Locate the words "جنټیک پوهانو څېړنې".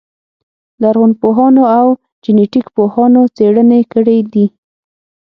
2.23-3.81